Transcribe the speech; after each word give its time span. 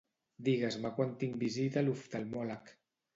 Digues-me 0.45 0.91
quan 0.95 1.11
tinc 1.23 1.37
visita 1.43 1.79
a 1.83 1.83
l'oftalmòleg. 1.85 2.73